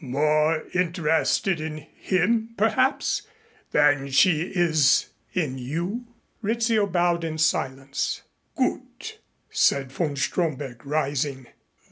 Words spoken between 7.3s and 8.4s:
silence.